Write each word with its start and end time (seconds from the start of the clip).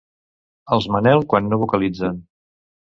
Els 0.77 0.89
Manel 0.95 1.23
quan 1.35 1.53
no 1.53 1.63
vocalitzen. 1.67 2.23